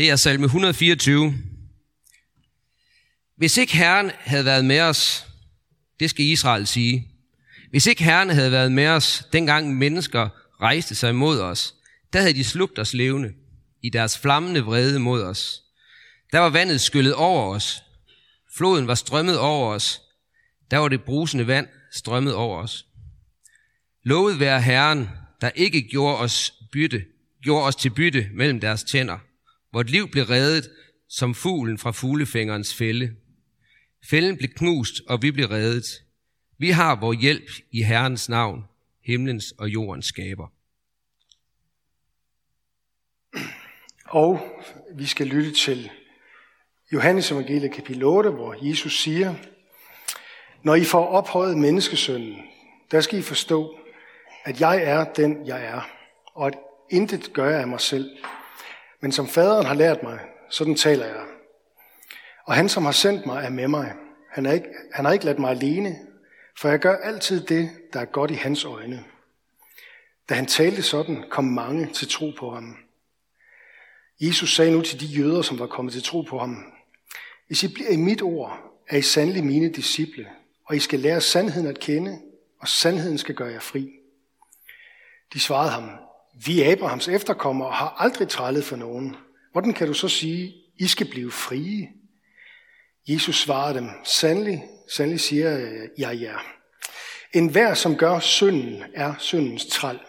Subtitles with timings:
[0.00, 1.34] Det er salme 124.
[3.36, 5.26] Hvis ikke Herren havde været med os,
[6.00, 7.08] det skal Israel sige.
[7.70, 10.28] Hvis ikke Herren havde været med os, dengang mennesker
[10.60, 11.74] rejste sig mod os,
[12.12, 13.32] der havde de slugt os levende
[13.82, 15.62] i deres flammende vrede mod os.
[16.32, 17.82] Der var vandet skyllet over os.
[18.56, 20.00] Floden var strømmet over os.
[20.70, 22.86] Der var det brusende vand strømmet over os.
[24.04, 25.08] Lovet være Herren,
[25.40, 27.04] der ikke gjorde os, bytte,
[27.42, 29.18] gjorde os til bytte mellem deres tænder.
[29.72, 30.70] Vort liv blev reddet
[31.08, 33.16] som fuglen fra fuglefængerens fælde.
[34.10, 35.84] Fælden blev knust, og vi blev reddet.
[36.58, 38.64] Vi har vor hjælp i Herrens navn,
[39.04, 40.46] himlens og jordens skaber.
[44.04, 44.40] Og
[44.94, 45.90] vi skal lytte til
[46.92, 49.34] Johannes evangeliet kapitel 8, hvor Jesus siger,
[50.62, 52.36] Når I får ophøjet menneskesønnen,
[52.90, 53.78] der skal I forstå,
[54.44, 55.80] at jeg er den, jeg er,
[56.34, 56.58] og at
[56.90, 58.10] intet gør jeg af mig selv.
[59.00, 60.18] Men som faderen har lært mig,
[60.48, 61.24] sådan taler jeg.
[62.46, 63.92] Og han, som har sendt mig, er med mig.
[64.30, 65.98] Han, er ikke, han har ikke ladt mig alene,
[66.58, 69.04] for jeg gør altid det, der er godt i hans øjne.
[70.28, 72.76] Da han talte sådan, kom mange til tro på ham.
[74.20, 76.72] Jesus sagde nu til de jøder, som var kommet til tro på ham,
[77.46, 78.58] Hvis I bliver i mit ord,
[78.88, 80.28] er I sandelig mine disciple,
[80.64, 82.20] og I skal lære sandheden at kende,
[82.60, 83.90] og sandheden skal gøre jer fri.
[85.32, 85.90] De svarede ham,
[86.46, 89.16] vi er Abrahams efterkommere og har aldrig trællet for nogen.
[89.52, 91.88] Hvordan kan du så sige, I skal blive frie?
[93.08, 95.50] Jesus svarede dem, sandelig, sandelig siger
[95.98, 96.36] jeg ja.
[97.32, 100.00] En hver, som gør synden, er syndens træl.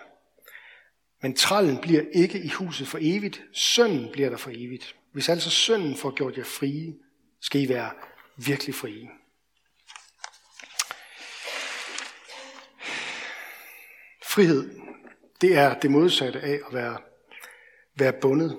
[1.22, 4.96] Men trallen bliver ikke i huset for evigt, synden bliver der for evigt.
[5.14, 6.94] Hvis altså synden får gjort jer frie,
[7.42, 7.92] skal I være
[8.38, 9.10] virkelig frie.
[14.24, 14.81] Frihed,
[15.42, 16.98] det er det modsatte af at være,
[17.96, 18.58] være bundet.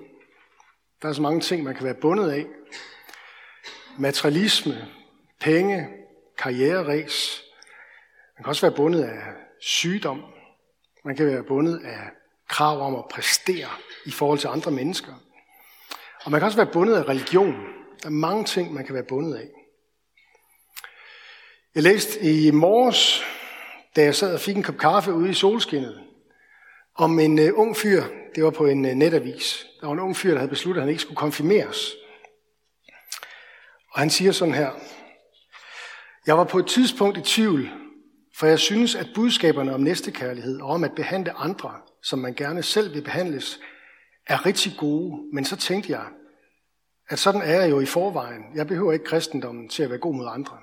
[1.03, 2.47] Der er så mange ting, man kan være bundet af.
[3.99, 4.89] Materialisme,
[5.41, 5.89] penge,
[6.39, 7.43] karriereræs.
[8.39, 9.23] Man kan også være bundet af
[9.61, 10.23] sygdom.
[11.05, 12.11] Man kan være bundet af
[12.49, 13.69] krav om at præstere
[14.07, 15.13] i forhold til andre mennesker.
[16.25, 17.55] Og man kan også være bundet af religion.
[18.03, 19.49] Der er mange ting, man kan være bundet af.
[21.75, 23.23] Jeg læste i morges,
[23.97, 26.12] da jeg sad og fik en kop kaffe ude i solskinnet,
[26.95, 28.03] om en øh, ung fyr,
[28.35, 29.67] det var på en øh, netavis.
[29.81, 31.93] Der var en ung fyr, der havde besluttet, at han ikke skulle konfirmeres.
[33.93, 34.71] Og han siger sådan her.
[36.27, 37.71] Jeg var på et tidspunkt i tvivl,
[38.37, 42.63] for jeg synes, at budskaberne om næstekærlighed og om at behandle andre, som man gerne
[42.63, 43.61] selv vil behandles,
[44.27, 45.23] er rigtig gode.
[45.33, 46.07] Men så tænkte jeg,
[47.09, 48.43] at sådan er jeg jo i forvejen.
[48.55, 50.59] Jeg behøver ikke kristendommen til at være god mod andre.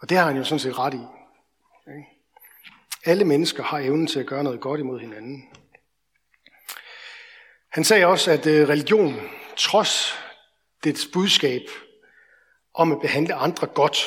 [0.00, 1.00] Og det har han jo sådan set ret i.
[3.08, 5.48] Alle mennesker har evnen til at gøre noget godt imod hinanden.
[7.68, 9.14] Han sagde også, at øh, religion,
[9.56, 10.14] trods
[10.84, 11.62] dets budskab
[12.74, 13.98] om at behandle andre godt,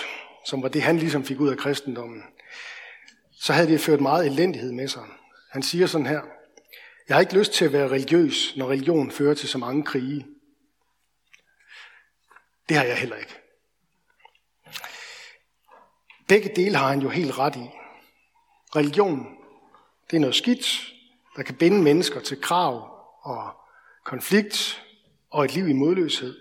[0.46, 2.24] som var det, han ligesom fik ud af kristendommen,
[3.32, 5.04] så havde det ført meget elendighed med sig.
[5.52, 6.22] Han siger sådan her,
[7.08, 10.28] jeg har ikke lyst til at være religiøs, når religion fører til så mange krige.
[12.70, 13.36] Det har jeg heller ikke.
[16.28, 17.81] Begge dele har han jo helt ret i.
[18.76, 19.28] Religion,
[20.12, 20.94] det er noget skidt,
[21.36, 23.54] der kan binde mennesker til krav og
[24.06, 24.84] konflikt
[25.30, 26.38] og et liv i modløshed.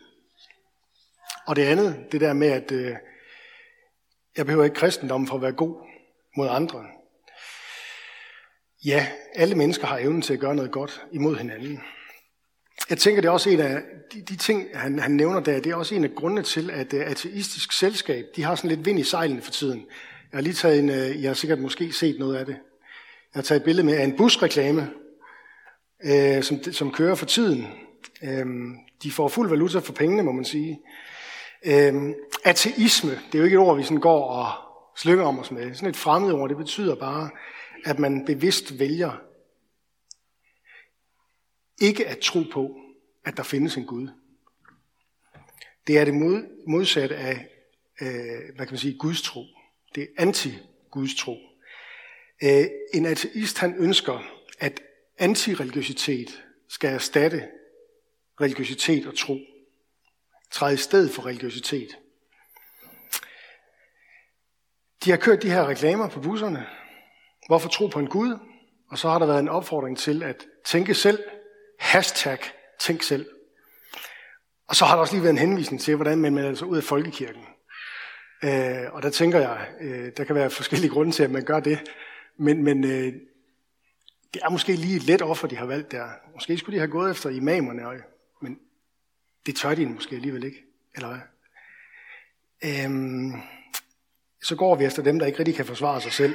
[1.46, 2.96] Og det andet, det der med, at øh,
[4.36, 5.76] jeg behøver ikke kristendommen for at være god
[6.36, 6.84] mod andre.
[8.84, 11.80] Ja, alle mennesker har evnen til at gøre noget godt imod hinanden.
[12.90, 15.72] Jeg tænker, det er også en af de, de ting, han, han nævner der, det
[15.72, 18.98] er også en af grundene til, at uh, ateistisk selskab, de har sådan lidt vind
[18.98, 19.86] i sejlene for tiden.
[20.32, 22.52] Jeg har lige taget en, øh, uh, jeg har sikkert måske set noget af det.
[23.34, 24.90] Jeg har taget et billede med af en busreklame,
[26.04, 27.66] øh, som, som kører for tiden.
[28.22, 28.46] Øh,
[29.02, 30.80] de får fuld valuta for pengene, må man sige.
[31.64, 32.14] Øh,
[32.44, 34.52] ateisme, det er jo ikke et ord, vi sådan går og
[34.96, 35.74] slynger om os med.
[35.74, 37.30] Sådan et fremmed ord, det betyder bare,
[37.84, 39.22] at man bevidst vælger
[41.80, 42.76] ikke at tro på,
[43.24, 44.08] at der findes en Gud.
[45.86, 46.14] Det er det
[46.66, 47.48] modsatte af,
[48.00, 49.44] øh, hvad kan man sige, Guds tro.
[49.94, 51.36] Det er anti-Guds tro.
[52.42, 52.64] Øh,
[52.94, 54.22] en ateist, han ønsker,
[54.58, 54.80] at
[55.18, 57.48] antireligiøsitet skal erstatte
[58.40, 59.36] religiøsitet og tro.
[60.50, 61.98] Træde i stedet for religiøsitet.
[65.04, 66.66] De har kørt de her reklamer på busserne.
[67.46, 68.38] Hvorfor tro på en Gud?
[68.90, 71.18] Og så har der været en opfordring til at tænke selv.
[71.78, 72.38] Hashtag
[72.80, 73.26] tænk selv.
[74.68, 76.76] Og så har der også lige været en henvisning til, hvordan man melder sig ud
[76.76, 77.44] af folkekirken.
[78.44, 81.60] Øh, og der tænker jeg, øh, der kan være forskellige grunde til, at man gør
[81.60, 81.90] det.
[82.36, 83.12] Men, men øh,
[84.34, 86.08] det er måske lige et let offer, de har valgt der.
[86.34, 87.96] Måske skulle de have gået efter imamerne, og,
[88.42, 88.58] men
[89.46, 90.64] Det tør de måske alligevel ikke,
[90.94, 91.20] eller hvad?
[92.64, 93.32] Øhm,
[94.42, 96.34] så går vi efter dem, der ikke rigtig kan forsvare sig selv.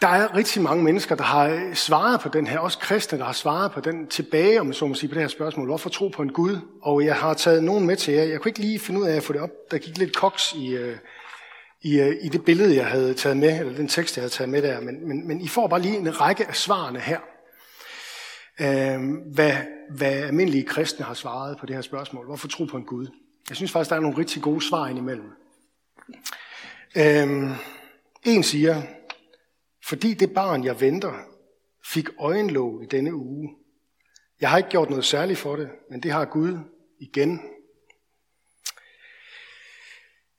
[0.00, 3.24] Der er rigtig mange mennesker, der har øh, svaret på den her, også kristne, der
[3.24, 5.66] har svaret på den tilbage, om så må sige, på det her spørgsmål.
[5.66, 6.58] Hvorfor tro på en Gud?
[6.82, 8.22] Og jeg har taget nogen med til jer.
[8.22, 9.50] Jeg kunne ikke lige finde ud af at få det op.
[9.70, 10.96] Der gik lidt koks i, øh,
[11.82, 14.50] i, øh, i det billede, jeg havde taget med, eller den tekst, jeg havde taget
[14.50, 14.80] med der.
[14.80, 17.20] Men, men, men I får bare lige en række af svarene her.
[18.60, 19.00] Øh,
[19.34, 19.52] hvad,
[19.96, 22.26] hvad almindelige kristne har svaret på det her spørgsmål.
[22.26, 23.06] Hvorfor tro på en Gud?
[23.48, 25.30] Jeg synes faktisk, der er nogle rigtig gode svar indimellem.
[26.96, 27.50] Øh,
[28.24, 28.82] en siger,
[29.90, 31.14] fordi det barn, jeg venter,
[31.84, 33.56] fik øjenlåg i denne uge.
[34.40, 36.58] Jeg har ikke gjort noget særligt for det, men det har Gud
[36.98, 37.40] igen.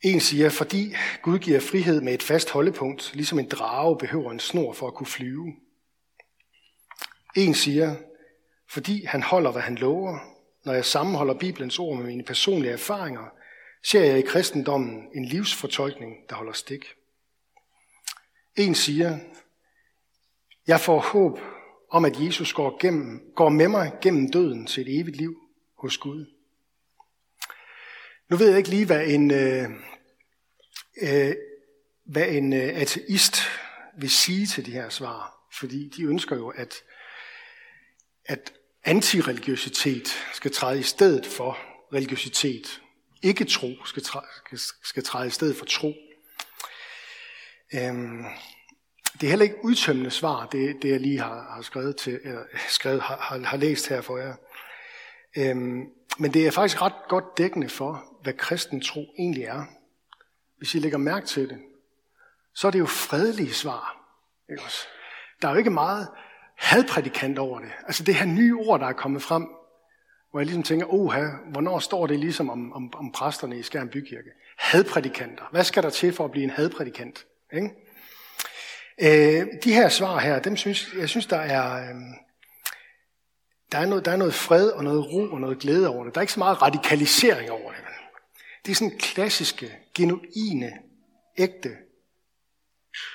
[0.01, 4.39] En siger, fordi Gud giver frihed med et fast holdepunkt, ligesom en drage behøver en
[4.39, 5.53] snor for at kunne flyve.
[7.35, 7.95] En siger,
[8.69, 10.19] fordi han holder, hvad han lover.
[10.65, 13.25] Når jeg sammenholder Bibelens ord med mine personlige erfaringer,
[13.83, 16.85] ser jeg i kristendommen en livsfortolkning, der holder stik.
[18.55, 19.19] En siger,
[20.67, 21.39] jeg får håb
[21.89, 25.35] om, at Jesus går, gennem, går med mig gennem døden til et evigt liv
[25.77, 26.25] hos Gud.
[28.29, 29.69] Nu ved jeg ikke lige, hvad en, øh,
[31.01, 31.35] øh,
[32.05, 33.35] hvad en øh, ateist
[33.97, 36.73] vil sige til de her svar, fordi de ønsker jo, at,
[38.25, 38.53] at
[38.83, 41.57] antireligiøsitet skal træde i stedet for
[41.93, 42.81] religiøsitet.
[43.21, 44.25] Ikke tro skal træde,
[44.83, 45.93] skal træde i stedet for tro.
[47.73, 48.25] Øhm,
[49.21, 52.43] det er heller ikke udtømmende svar, det, det jeg lige har, har skrevet, til, eller,
[52.69, 54.35] skrevet har, har, har læst her for jer.
[55.37, 55.83] Øhm,
[56.19, 59.63] men det er faktisk ret godt dækkende for, hvad kristen tro egentlig er.
[60.57, 61.57] Hvis I lægger mærke til det,
[62.55, 63.97] så er det jo fredelige svar.
[64.51, 64.87] Ikke også?
[65.41, 66.07] Der er jo ikke meget
[66.57, 67.71] hadprædikant over det.
[67.87, 69.47] Altså det her nye ord, der er kommet frem,
[70.31, 73.89] hvor jeg ligesom tænker, oha, hvornår står det ligesom om, om, om præsterne i Skærm
[73.89, 74.29] Bykirke?
[74.57, 75.43] Hadprædikanter.
[75.51, 77.25] Hvad skal der til for at blive en hadprædikant?
[77.53, 77.69] Ikke?
[79.01, 81.95] Øh, de her svar her, dem synes, jeg synes, der er, øh,
[83.71, 86.15] der, er noget, der er noget fred og noget ro og noget glæde over det.
[86.15, 87.81] Der er ikke så meget radikalisering over det.
[88.65, 90.71] Det er sådan klassiske, genuine,
[91.37, 91.69] ægte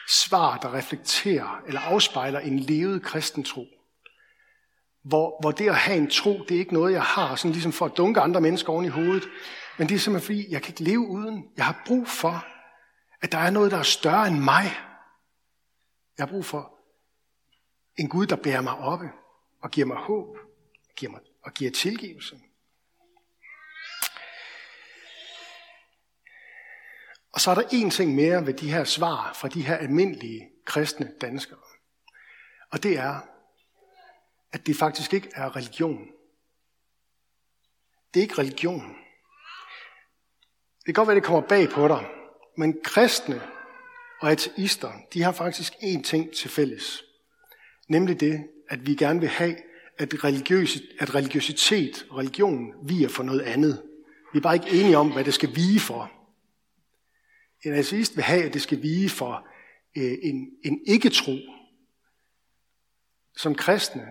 [0.08, 3.64] svar, der reflekterer eller afspejler en levet kristen tro.
[5.04, 7.72] Hvor, hvor det at have en tro, det er ikke noget, jeg har sådan ligesom
[7.72, 9.24] for at dunke andre mennesker oven i hovedet,
[9.78, 11.44] men det er simpelthen fordi, jeg kan ikke leve uden.
[11.56, 12.46] Jeg har brug for,
[13.22, 14.70] at der er noget, der er større end mig.
[16.18, 16.78] Jeg har brug for
[17.96, 19.10] en Gud, der bærer mig oppe
[19.60, 20.36] og giver mig håb
[20.96, 22.40] giver mig, og giver tilgivelse.
[27.32, 30.50] Og så er der en ting mere ved de her svar fra de her almindelige
[30.64, 31.58] kristne danskere.
[32.70, 33.20] Og det er,
[34.52, 36.08] at det faktisk ikke er religion.
[38.14, 38.96] Det er ikke religion.
[40.78, 42.10] Det kan godt være, det kommer bag på dig,
[42.56, 43.55] men kristne
[44.20, 47.04] og ateister, de har faktisk én ting til fælles.
[47.88, 49.56] Nemlig det, at vi gerne vil have,
[49.98, 53.82] at, religiøs, at religiøsitet og religion viger for noget andet.
[54.32, 56.12] Vi er bare ikke enige om, hvad det skal vige for.
[57.64, 59.48] En ateist vil have, at det skal vige for
[59.96, 61.36] øh, en, en ikke-tro.
[63.36, 64.06] Som kristne,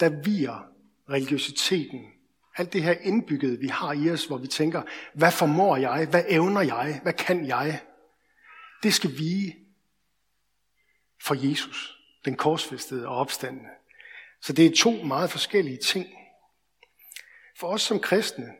[0.00, 0.66] der viger
[1.10, 2.00] religiøsiteten.
[2.56, 4.82] Alt det her indbyggede, vi har i os, hvor vi tænker,
[5.14, 6.06] hvad formår jeg?
[6.10, 7.00] Hvad evner jeg?
[7.02, 7.80] Hvad kan jeg?
[8.82, 9.56] Det skal vige
[11.22, 13.68] for Jesus, den korsfæstede og opstandende.
[14.40, 16.06] Så det er to meget forskellige ting.
[17.56, 18.54] For os som kristne,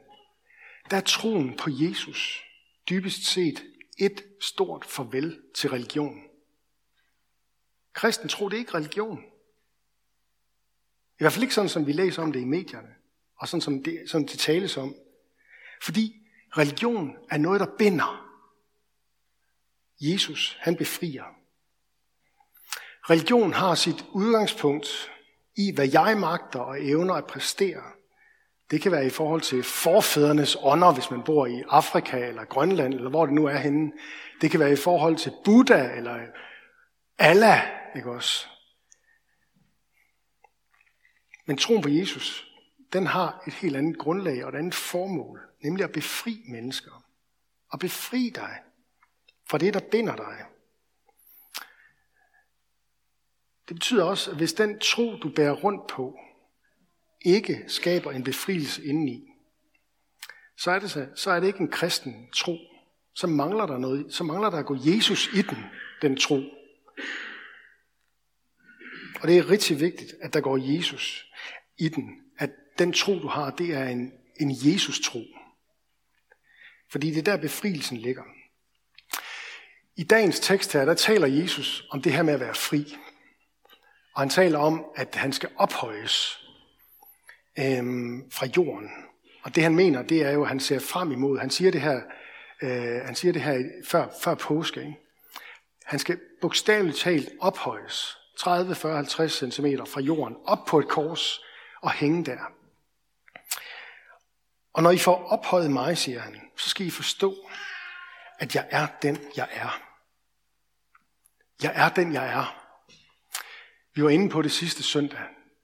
[0.90, 2.44] der er troen på Jesus
[2.90, 3.64] dybest set
[3.98, 6.22] et stort farvel til religion.
[7.92, 9.24] Kristen tro, det er ikke religion.
[11.18, 12.94] I hvert fald ikke sådan, som vi læser om det i medierne,
[13.36, 14.94] og sådan som det, som det tales om.
[15.82, 16.16] Fordi
[16.56, 18.29] religion er noget, der binder.
[20.00, 21.25] Jesus, han befrier.
[23.11, 25.11] Religion har sit udgangspunkt
[25.57, 27.83] i, hvad jeg magter og evner at præstere.
[28.71, 32.95] Det kan være i forhold til forfædrenes ånder, hvis man bor i Afrika eller Grønland,
[32.95, 33.92] eller hvor det nu er henne.
[34.40, 36.26] Det kan være i forhold til Buddha eller
[37.19, 37.62] Allah,
[37.97, 38.47] ikke også?
[41.47, 42.47] Men troen på Jesus,
[42.92, 47.04] den har et helt andet grundlag og et andet formål, nemlig at befri mennesker.
[47.73, 48.59] At befri dig
[49.50, 50.45] fra det, der binder dig.
[53.69, 56.19] Det betyder også, at hvis den tro, du bærer rundt på,
[57.21, 59.33] ikke skaber en befrielse indeni,
[60.57, 62.57] så er det, så, så er det ikke en kristen tro.
[63.14, 64.14] Så mangler der noget.
[64.14, 65.64] Så mangler der at gå Jesus i den,
[66.02, 66.42] den tro.
[69.21, 71.26] Og det er rigtig vigtigt, at der går Jesus
[71.78, 72.23] i den.
[72.38, 75.21] at den tro, du har, det er en, en Jesus-tro.
[76.90, 78.23] Fordi det er der befrielsen ligger.
[80.00, 82.97] I dagens tekst her, der taler Jesus om det her med at være fri.
[84.14, 86.47] Og han taler om, at han skal ophøjes
[87.59, 88.90] øhm, fra jorden.
[89.42, 91.38] Og det han mener, det er jo, at han ser frem imod.
[91.38, 92.00] Han siger det her,
[92.62, 94.80] øh, han siger det her før, før påske.
[94.80, 94.99] Ikke?
[95.85, 101.40] Han skal bogstaveligt talt ophøjes 30, 40, 50 cm fra jorden op på et kors
[101.83, 102.52] og hænge der.
[104.73, 107.35] Og når I får ophøjet mig, siger han, så skal I forstå,
[108.38, 109.89] at jeg er den, jeg er.
[111.62, 112.57] Jeg er den, jeg er.
[113.95, 115.21] Vi var inde på det sidste søndag.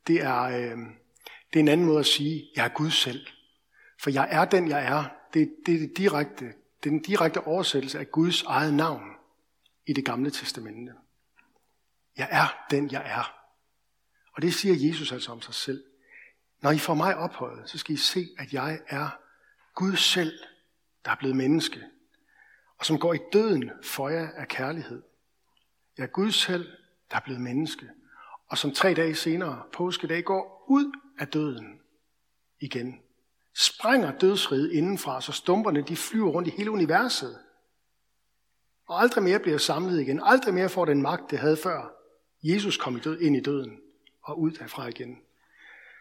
[0.07, 0.79] Det er, øh,
[1.53, 3.27] det er en anden måde at sige, jeg er Gud selv.
[4.01, 5.05] For jeg er den, jeg er.
[5.35, 9.03] Det, det, er det direkte, det er den direkte oversættelse af Guds eget navn
[9.87, 10.93] i det gamle testamente.
[12.17, 13.33] Jeg er den, jeg er.
[14.33, 15.85] Og det siger Jesus altså om sig selv.
[16.61, 19.09] Når I får mig ophøjet, så skal I se, at jeg er
[19.75, 20.39] Gud selv,
[21.05, 21.81] der er blevet menneske,
[22.79, 25.03] og som går i døden for jer af kærlighed.
[25.99, 26.73] Ja, Gud selv,
[27.11, 27.91] der er blevet menneske,
[28.49, 31.81] og som tre dage senere, påskedag, går ud af døden
[32.61, 33.01] igen.
[33.55, 37.39] Sprænger dødsriget indenfra, så stumperne de flyver rundt i hele universet.
[38.87, 40.21] Og aldrig mere bliver samlet igen.
[40.25, 41.93] Aldrig mere får den magt, det havde før.
[42.43, 43.81] Jesus kom ind i døden
[44.23, 45.19] og ud derfra igen.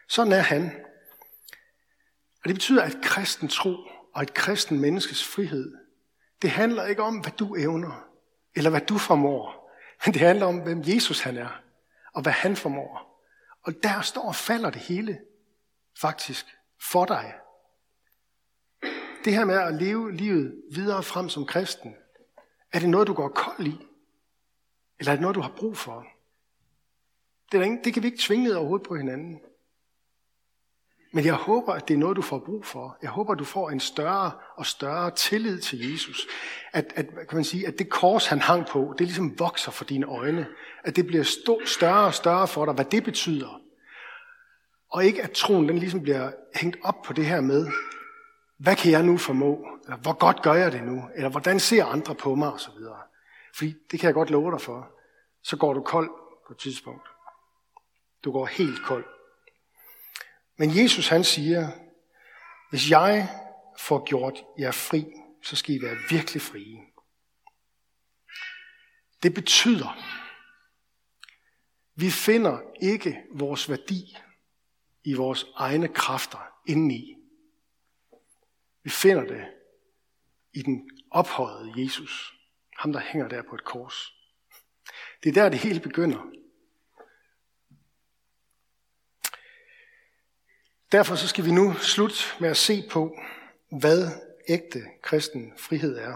[0.08, 0.84] Sådan er han.
[2.42, 3.76] Og det betyder, at kristen tro
[4.14, 5.74] og et kristen menneskes frihed,
[6.42, 8.08] det handler ikke om, hvad du evner,
[8.54, 9.55] eller hvad du formår,
[10.04, 11.62] men det handler om, hvem Jesus han er,
[12.12, 13.22] og hvad han formår.
[13.62, 15.20] Og der står og falder det hele,
[16.00, 16.46] faktisk,
[16.80, 17.34] for dig.
[19.24, 21.94] Det her med at leve livet videre frem som kristen,
[22.72, 23.86] er det noget, du går kold i?
[24.98, 26.06] Eller er det noget, du har brug for?
[27.52, 29.40] Det, er ingen, det kan vi ikke tvinge ned overhovedet på hinanden.
[31.16, 32.98] Men jeg håber, at det er noget, du får brug for.
[33.02, 36.26] Jeg håber, at du får en større og større tillid til Jesus.
[36.72, 39.84] At, at, kan man sige, at det kors, han hang på, det ligesom vokser for
[39.84, 40.46] dine øjne.
[40.84, 41.24] At det bliver
[41.66, 43.60] større og større for dig, hvad det betyder.
[44.90, 47.66] Og ikke at troen den ligesom bliver hængt op på det her med,
[48.58, 49.66] hvad kan jeg nu formå?
[49.84, 51.02] Eller hvor godt gør jeg det nu?
[51.14, 52.52] Eller hvordan ser andre på mig?
[52.52, 52.98] Og så videre.
[53.56, 54.88] Fordi det kan jeg godt love dig for.
[55.42, 56.10] Så går du kold
[56.46, 57.08] på et tidspunkt.
[58.24, 59.15] Du går helt kold.
[60.56, 61.70] Men Jesus han siger,
[62.70, 63.28] hvis jeg
[63.78, 65.04] får gjort jer fri,
[65.42, 66.78] så skal I være virkelig frie.
[69.22, 70.16] Det betyder,
[71.94, 74.16] vi finder ikke vores værdi
[75.04, 77.16] i vores egne kræfter indeni.
[78.82, 79.44] Vi finder det
[80.52, 82.34] i den ophøjede Jesus.
[82.78, 84.12] Ham, der hænger der på et kors.
[85.22, 86.30] Det er der, det hele begynder.
[90.92, 93.16] Derfor så skal vi nu slutte med at se på,
[93.78, 94.08] hvad
[94.48, 96.14] ægte kristen frihed er.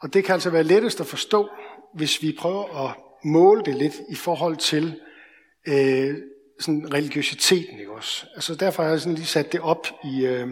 [0.00, 1.48] Og det kan altså være lettest at forstå,
[1.94, 5.00] hvis vi prøver at måle det lidt i forhold til
[5.68, 6.16] øh,
[6.60, 7.78] sådan religiøsiteten.
[7.78, 8.26] Ikke også?
[8.34, 10.48] Altså derfor har jeg sådan lige sat det op i, øh,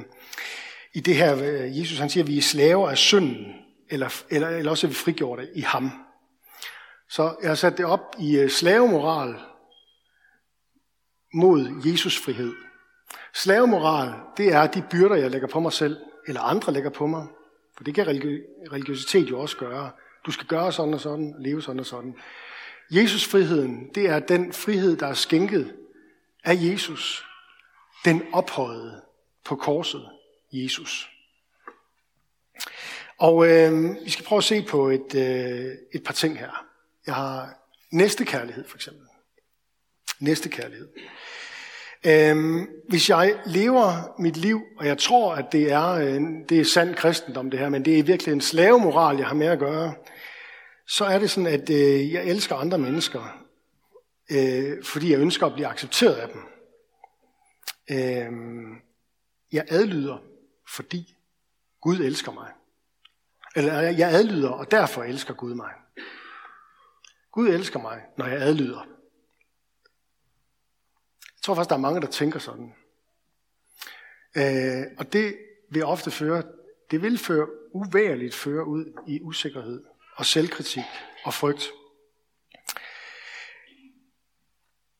[0.94, 3.54] i det her, øh, Jesus han siger, at vi er slaver af synden,
[3.90, 5.90] eller, eller, eller også er vi frigjorte i ham.
[7.10, 9.34] Så jeg har sat det op i øh, slavemoral
[11.34, 12.52] mod Jesus frihed.
[13.34, 15.96] Slavemoral, det er de byrder, jeg lægger på mig selv,
[16.26, 17.26] eller andre lægger på mig.
[17.76, 18.06] For det kan
[18.72, 19.90] religiøsitet jo også gøre.
[20.26, 22.14] Du skal gøre sådan og sådan, leve sådan og sådan.
[22.90, 25.74] Jesus friheden, det er den frihed, der er skænket
[26.44, 27.24] af Jesus.
[28.04, 29.02] Den ophøjede
[29.44, 30.08] på korset
[30.52, 31.10] Jesus.
[33.18, 36.66] Og øh, vi skal prøve at se på et, øh, et par ting her.
[37.06, 37.54] Jeg har
[37.90, 39.06] næstekærlighed for eksempel.
[40.18, 40.88] Næstekærlighed.
[42.06, 46.64] Øhm, hvis jeg lever mit liv, og jeg tror, at det er, øh, det er
[46.64, 49.94] sand kristendom det her, men det er virkelig en slavemoral, jeg har med at gøre,
[50.88, 53.44] så er det sådan, at øh, jeg elsker andre mennesker,
[54.30, 56.40] øh, fordi jeg ønsker at blive accepteret af dem.
[57.90, 58.32] Øh,
[59.52, 60.18] jeg adlyder,
[60.74, 61.16] fordi
[61.80, 62.48] Gud elsker mig.
[63.56, 65.70] Eller jeg adlyder, og derfor elsker Gud mig.
[67.32, 68.86] Gud elsker mig, når jeg adlyder.
[71.42, 72.74] Jeg tror faktisk, der er mange, der tænker sådan.
[74.36, 75.38] Øh, og det
[75.70, 76.42] vil ofte føre,
[76.90, 79.84] det vil føre uværligt føre ud i usikkerhed
[80.14, 80.84] og selvkritik
[81.24, 81.70] og frygt.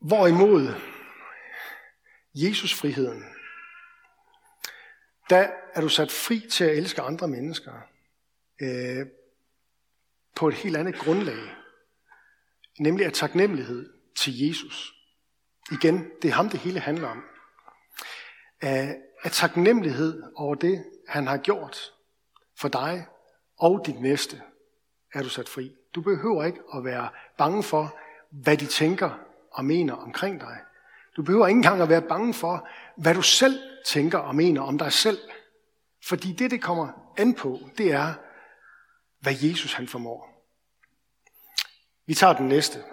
[0.00, 0.74] Hvorimod
[2.34, 3.24] Jesus friheden,
[5.30, 7.72] der er du sat fri til at elske andre mennesker
[8.62, 9.06] øh,
[10.36, 11.56] på et helt andet grundlag,
[12.78, 15.01] nemlig af taknemmelighed til Jesus.
[15.70, 17.24] Igen, det er ham, det hele handler om.
[18.60, 21.92] af, af taknemmelighed over det, han har gjort
[22.58, 23.06] for dig
[23.58, 24.42] og dit næste,
[25.14, 25.72] er du sat fri.
[25.94, 27.98] Du behøver ikke at være bange for,
[28.30, 29.18] hvad de tænker
[29.52, 30.58] og mener omkring dig.
[31.16, 34.78] Du behøver ikke engang at være bange for, hvad du selv tænker og mener om
[34.78, 35.18] dig selv.
[36.04, 38.14] Fordi det, det kommer an på, det er,
[39.20, 40.48] hvad Jesus han formår.
[42.06, 42.84] Vi tager den næste.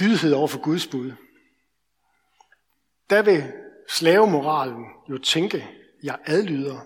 [0.00, 1.12] Lydighed over for Guds bud.
[3.10, 3.52] Der vil
[3.88, 5.68] slavemoralen jo tænke,
[6.02, 6.80] jeg adlyder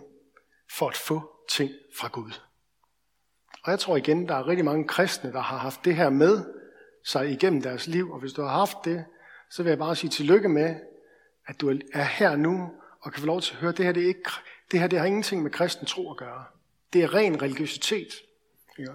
[0.70, 2.32] for at få ting fra Gud.
[3.62, 6.44] Og jeg tror igen, der er rigtig mange kristne, der har haft det her med
[7.04, 8.12] sig igennem deres liv.
[8.12, 9.04] Og hvis du har haft det,
[9.50, 10.76] så vil jeg bare sige tillykke med,
[11.46, 13.92] at du er her nu og kan få lov til at høre, at det her,
[13.92, 14.30] det, er ikke,
[14.70, 16.44] det her det har ingenting med kristen tro at gøre.
[16.92, 18.08] Det er ren religiøsitet,
[18.78, 18.92] ja,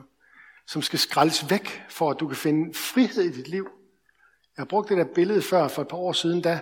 [0.68, 3.70] som skal skraldes væk, for at du kan finde frihed i dit liv.
[4.58, 6.60] Jeg har brugt det der billede før, for et par år siden, da,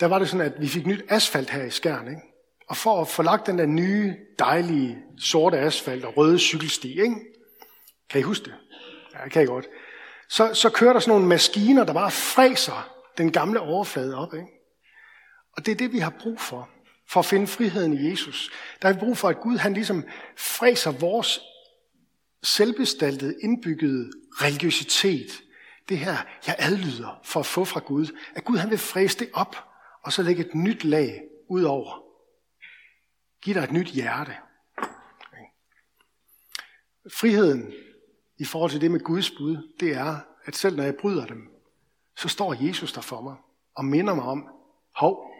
[0.00, 2.08] der var det sådan, at vi fik nyt asfalt her i Skjern.
[2.08, 2.22] Ikke?
[2.68, 7.16] Og for at få lagt den der nye, dejlige, sorte asfalt og røde cykelsti, ikke?
[8.10, 8.54] kan I huske det?
[9.14, 9.66] Ja, det kan I godt.
[10.28, 14.34] Så, så kører der sådan nogle maskiner, der bare fræser den gamle overflade op.
[14.34, 14.46] Ikke?
[15.56, 16.68] Og det er det, vi har brug for,
[17.08, 18.50] for at finde friheden i Jesus.
[18.82, 20.04] Der har vi brug for, at Gud han ligesom
[20.36, 21.40] fræser vores
[22.42, 25.42] selvbestaltede, indbyggede religiøsitet.
[25.92, 28.18] Det her, jeg adlyder for at få fra Gud.
[28.34, 29.56] At Gud han vil fræse det op,
[30.02, 32.02] og så lægge et nyt lag ud over.
[33.42, 34.36] Giv dig et nyt hjerte.
[37.12, 37.72] Friheden
[38.38, 41.50] i forhold til det med Guds bud, det er, at selv når jeg bryder dem,
[42.16, 43.36] så står Jesus der for mig
[43.74, 44.48] og minder mig om,
[44.94, 45.30] hov,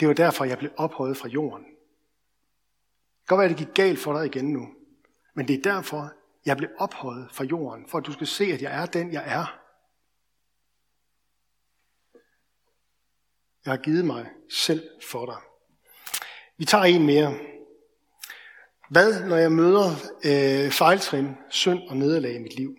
[0.00, 1.64] det var derfor, jeg blev ophøjet fra jorden.
[1.64, 4.68] Det kan godt være, at det gik galt for dig igen nu.
[5.34, 6.12] Men det er derfor,
[6.46, 9.24] jeg blev ophøjet fra jorden, for at du skal se, at jeg er den, jeg
[9.26, 9.60] er.
[13.64, 15.36] Jeg har givet mig selv for dig.
[16.56, 17.38] Vi tager en mere.
[18.90, 19.90] Hvad, når jeg møder
[20.24, 22.76] øh, fejltrin, synd og nederlag i mit liv?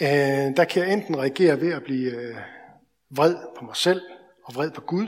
[0.00, 2.36] Øh, der kan jeg enten reagere ved at blive øh,
[3.10, 4.02] vred på mig selv
[4.44, 5.06] og vred på Gud,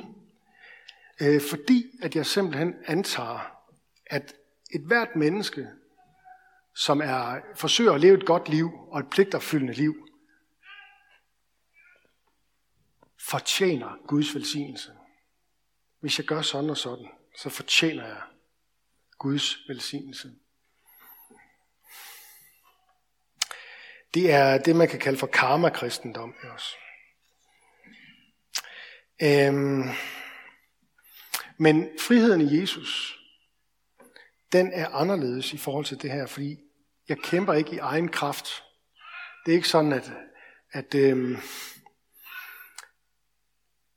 [1.20, 3.56] øh, fordi at jeg simpelthen antager,
[4.06, 4.34] at
[4.70, 5.68] et hvert menneske,
[6.80, 10.08] som er forsøger at leve et godt liv og et pligtopfyldende liv,
[13.18, 14.92] fortjener Guds velsignelse.
[16.00, 18.22] Hvis jeg gør sådan og sådan, så fortjener jeg
[19.18, 20.34] Guds velsignelse.
[24.14, 26.76] Det er det, man kan kalde for karma-kristendom også.
[29.22, 29.84] Øhm,
[31.58, 33.18] men friheden i Jesus,
[34.52, 36.69] den er anderledes i forhold til det her, fordi
[37.10, 38.62] jeg kæmper ikke i egen kraft.
[39.46, 40.12] Det er ikke sådan, at,
[40.72, 41.36] at, øhm,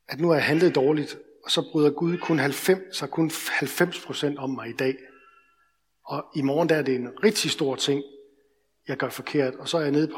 [0.07, 4.37] at nu har jeg handlet dårligt, og så bryder Gud kun 90, så kun 90%
[4.37, 4.97] om mig i dag.
[6.05, 8.03] Og i morgen der er det en rigtig stor ting,
[8.87, 10.17] jeg gør forkert, og så er jeg nede på,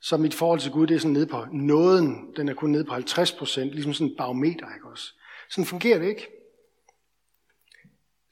[0.00, 2.84] så mit forhold til Gud, det er sådan nede på nåden, den er kun nede
[2.84, 5.14] på 50 procent, ligesom sådan en barometer, ikke også?
[5.50, 6.28] Sådan fungerer det ikke.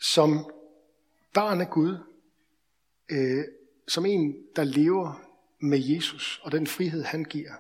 [0.01, 0.51] Som
[1.35, 1.99] barn af Gud,
[3.11, 3.45] øh,
[3.89, 5.21] som en, der lever
[5.61, 7.53] med Jesus og den frihed, han giver,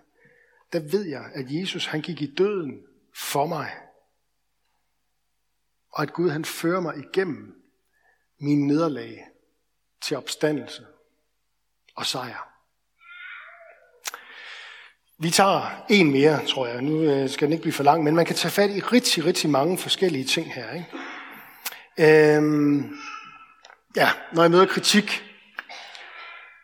[0.72, 2.82] der ved jeg, at Jesus, han gik i døden
[3.16, 3.70] for mig.
[5.92, 7.54] Og at Gud, han fører mig igennem
[8.40, 9.26] min nederlag
[10.02, 10.86] til opstandelse
[11.96, 12.50] og sejr.
[15.18, 16.82] Vi tager en mere, tror jeg.
[16.82, 19.24] Nu øh, skal den ikke blive for lang, men man kan tage fat i rigtig,
[19.24, 20.72] rigtig mange forskellige ting her.
[20.72, 22.36] Ikke?
[22.36, 22.96] Øhm,
[23.96, 25.24] ja, når jeg møder kritik,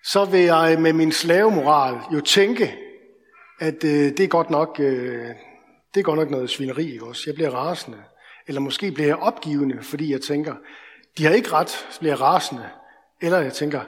[0.05, 2.79] så vil jeg med min slavemoral jo tænke,
[3.61, 5.29] at øh, det er godt nok, øh,
[5.95, 7.23] det er godt nok noget svineri, også?
[7.27, 8.03] Jeg bliver rasende.
[8.47, 10.55] Eller måske bliver jeg opgivende, fordi jeg tænker,
[11.19, 12.71] de har ikke ret, så bliver jeg rasende.
[13.23, 13.85] Eller jeg tænker,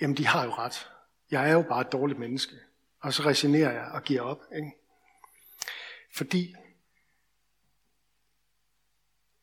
[0.00, 0.88] jamen de har jo ret.
[1.30, 2.54] Jeg er jo bare et dårligt menneske.
[3.02, 4.40] Og så resignerer jeg og giver op.
[4.56, 4.70] Ikke?
[6.14, 6.54] Fordi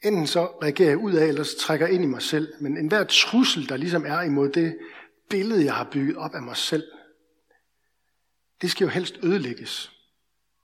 [0.03, 2.53] enten så reagerer jeg ud af, eller så trækker jeg ind i mig selv.
[2.59, 4.77] Men enhver trussel, der ligesom er imod det
[5.29, 6.91] billede, jeg har bygget op af mig selv,
[8.61, 9.91] det skal jo helst ødelægges.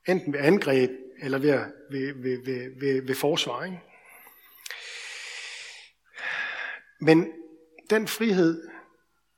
[0.08, 0.92] Enten ved angreb,
[1.22, 1.60] eller ved,
[1.92, 3.64] ved, ved, ved, ved, ved forsvar.
[3.64, 3.82] Ikke?
[7.00, 7.32] Men
[7.90, 8.70] den frihed,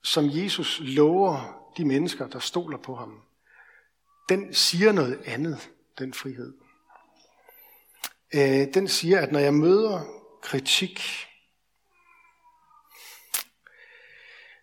[0.04, 3.22] som Jesus lover de mennesker, der stoler på ham,
[4.30, 6.54] den siger noget andet, den frihed.
[8.34, 10.02] Øh, den siger, at når jeg møder
[10.42, 11.28] kritik,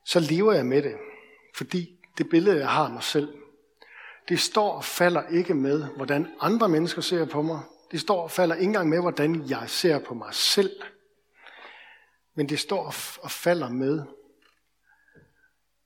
[0.09, 0.97] så lever jeg med det,
[1.55, 3.38] fordi det billede, jeg har af mig selv,
[4.29, 7.61] det står og falder ikke med, hvordan andre mennesker ser på mig.
[7.90, 10.83] Det står og falder ikke engang med, hvordan jeg ser på mig selv.
[12.35, 14.03] Men det står og falder med,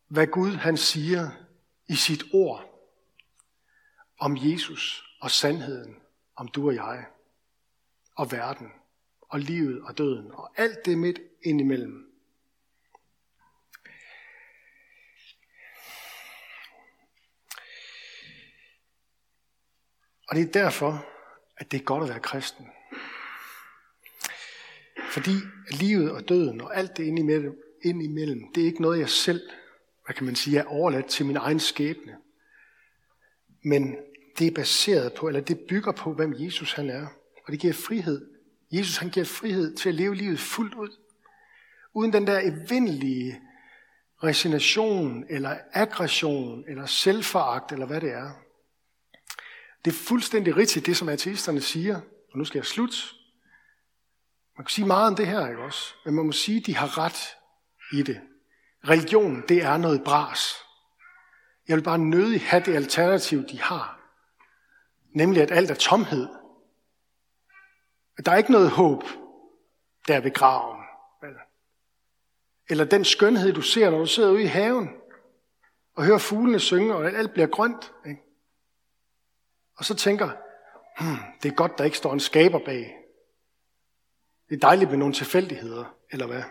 [0.09, 1.31] hvad Gud han siger
[1.89, 2.65] i sit ord
[4.19, 5.97] om Jesus og sandheden
[6.37, 7.07] om du og jeg
[8.15, 8.73] og verden
[9.21, 12.12] og livet og døden og alt det midt indimellem.
[20.33, 21.07] Og det er derfor,
[21.59, 22.67] at det er godt at være kristen.
[25.11, 25.31] Fordi
[25.71, 29.41] livet og døden og alt det indimellem, indimellem, det er ikke noget, jeg selv,
[30.07, 32.17] hvad kan man sige, er overladt til min egen skæbne.
[33.65, 33.97] Men
[34.39, 37.07] det er baseret på, eller det bygger på, hvem Jesus han er.
[37.47, 38.29] Og det giver frihed.
[38.73, 40.97] Jesus han giver frihed til at leve livet fuldt ud.
[41.95, 43.41] Uden den der evindelige
[44.25, 48.31] resignation, eller aggression, eller selvforagt, eller hvad det er.
[49.85, 52.01] Det er fuldstændig rigtigt, det som ateisterne siger,
[52.33, 52.97] og nu skal jeg slutte.
[54.59, 55.95] Man kan sige meget om det her, ikke også?
[56.05, 57.37] Men man må sige, at de har ret
[57.93, 58.21] i det.
[58.89, 60.55] Religion, det er noget bras.
[61.69, 64.01] Jeg vil bare nødig have det alternativ, de har.
[65.15, 66.29] Nemlig, at alt er tomhed.
[68.19, 69.03] At der er ikke noget håb
[70.09, 70.83] der ved graven.
[72.69, 74.91] Eller den skønhed, du ser, når du sidder ude i haven
[75.95, 77.93] og hører fuglene synge, og alt bliver grønt.
[78.07, 78.21] Ikke?
[79.83, 80.31] Og så tænker,
[80.99, 82.97] hmm, det er godt, der ikke står en skaber bag.
[84.49, 86.43] Det er dejligt med nogle tilfældigheder, eller hvad?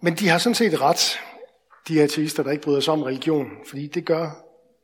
[0.00, 1.20] Men de har sådan set ret,
[1.88, 4.30] de ateister, der ikke bryder sig om religion, fordi det gør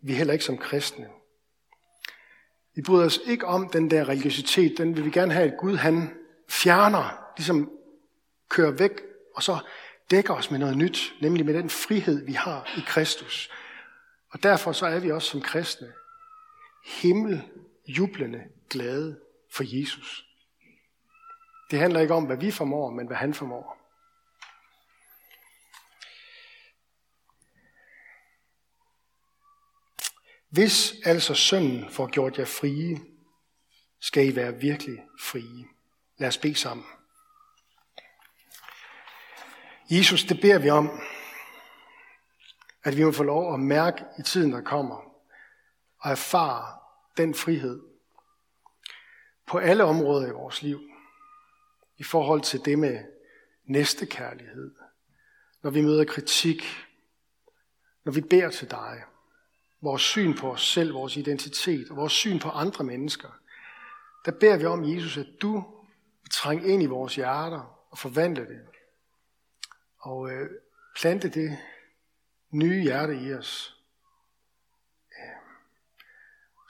[0.03, 1.07] vi heller ikke som kristne.
[2.75, 5.77] Vi bryder os ikke om den der religiøsitet, den vil vi gerne have, at Gud
[5.77, 6.15] han
[6.49, 7.71] fjerner, ligesom
[8.49, 9.01] kører væk,
[9.35, 9.59] og så
[10.11, 13.51] dækker os med noget nyt, nemlig med den frihed, vi har i Kristus.
[14.31, 15.93] Og derfor så er vi også som kristne
[16.85, 17.43] himmel
[17.87, 20.27] jublende glade for Jesus.
[21.71, 23.79] Det handler ikke om, hvad vi formår, men hvad han formår.
[30.49, 33.01] Hvis altså sønnen får gjort jer frie,
[34.01, 35.67] skal I være virkelig frie.
[36.17, 36.87] Lad os bede sammen.
[39.91, 41.01] Jesus, det beder vi om,
[42.85, 45.12] at vi må få lov at mærke i tiden, der kommer,
[46.03, 46.79] og erfare
[47.17, 47.83] den frihed
[49.47, 50.81] på alle områder i vores liv.
[51.97, 53.05] I forhold til det med
[53.65, 54.75] næstekærlighed,
[55.63, 56.65] når vi møder kritik,
[58.05, 59.03] når vi beder til dig,
[59.81, 63.29] vores syn på os selv, vores identitet og vores syn på andre mennesker,
[64.25, 65.53] der beder vi om, Jesus, at du
[66.23, 68.61] vil trænge ind i vores hjerter og forvandle det.
[69.99, 70.51] Og øh,
[70.97, 71.59] plante det
[72.51, 73.82] nye hjerte i os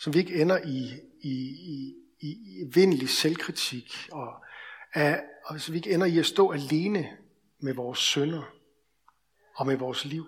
[0.03, 1.35] som vi ikke ender i, i,
[2.21, 4.45] i, i vindelig selvkritik, og,
[4.95, 7.17] af, og så vi ikke ender i at stå alene
[7.59, 8.43] med vores sønder
[9.57, 10.27] og med vores liv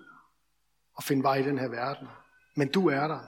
[0.95, 2.07] og finde vej i den her verden.
[2.55, 3.19] Men du er der,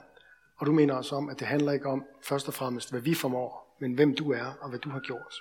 [0.56, 3.14] og du mener os om, at det handler ikke om først og fremmest, hvad vi
[3.14, 5.34] formår, men hvem du er og hvad du har gjort.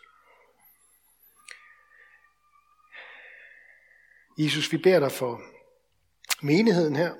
[4.38, 5.42] Jesus, vi beder dig for
[6.42, 7.14] menigheden her,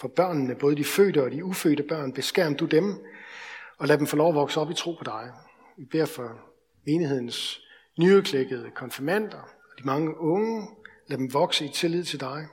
[0.00, 2.12] for børnene, både de fødte og de ufødte børn.
[2.12, 3.04] Beskærm du dem,
[3.78, 5.32] og lad dem få lov at vokse op i tro på dig.
[5.76, 6.40] Vi beder for
[6.86, 7.60] menighedens
[7.98, 10.68] nyudklækkede konfirmander og de mange unge.
[11.08, 12.46] Lad dem vokse i tillid til dig.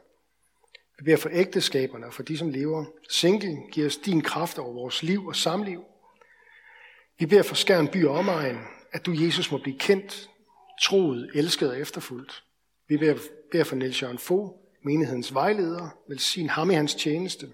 [0.99, 3.57] Vi beder for ægteskaberne og for de, som lever single.
[3.71, 5.83] Giv os din kraft over vores liv og samliv.
[7.19, 8.57] Vi beder for Skærn by og omegn,
[8.91, 10.29] at du, Jesus, må blive kendt,
[10.81, 12.43] troet, elsket og efterfuldt.
[12.87, 13.17] Vi beder,
[13.51, 15.89] beder for Niels Jørgen Fogh, menighedens vejleder.
[16.07, 17.51] Velsign ham i hans tjeneste.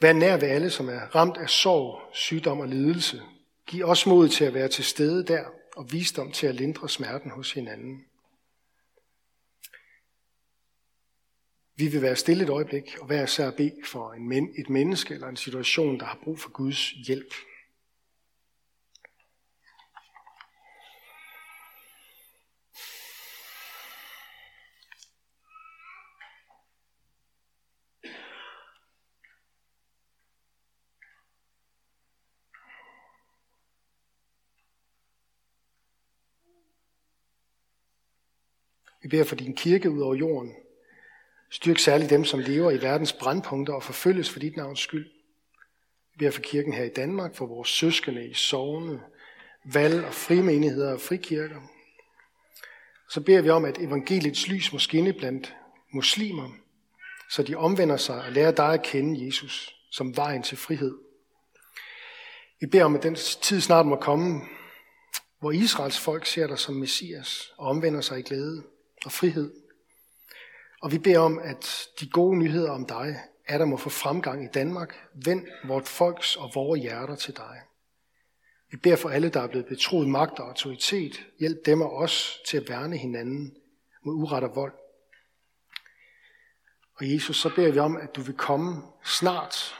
[0.00, 3.22] Vær nær ved alle, som er ramt af sorg, sygdom og lidelse.
[3.66, 5.44] Giv os mod til at være til stede der,
[5.76, 8.04] og visdom til at lindre smerten hos hinanden.
[11.76, 15.14] Vi vil være stille et øjeblik og være sær bede for en men, et menneske
[15.14, 17.34] eller en situation, der har brug for Guds hjælp.
[38.99, 40.54] Vi beder for din kirke ud over jorden,
[41.52, 45.10] Styrk særligt dem, som lever i verdens brandpunkter og forfølges for dit navns skyld.
[46.12, 49.00] Vi beder for kirken her i Danmark, for vores søskende i sovne,
[49.64, 51.60] valg og frimenigheder og frikirker.
[53.10, 55.54] Så beder vi om, at evangeliets lys må skinne blandt
[55.92, 56.50] muslimer,
[57.30, 59.76] så de omvender sig og lærer dig at kende, Jesus.
[59.92, 60.98] som vejen til frihed.
[62.60, 64.40] Vi beder om, at den tid snart må komme,
[65.40, 68.62] hvor Israels folk ser dig som Messias og omvender sig i glæde
[69.04, 69.54] og frihed.
[70.82, 74.44] Og vi beder om, at de gode nyheder om dig er der må få fremgang
[74.44, 75.08] i Danmark.
[75.24, 77.60] Vend vort folks og vores hjerter til dig.
[78.70, 81.26] Vi beder for alle, der er blevet betroet magt og autoritet.
[81.38, 83.56] Hjælp dem og os til at værne hinanden
[84.04, 84.72] mod uret og vold.
[86.94, 89.74] Og Jesus, så beder vi om, at du vil komme snart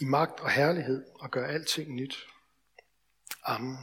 [0.00, 2.26] i magt og herlighed og gøre alting nyt.
[3.44, 3.78] Amen.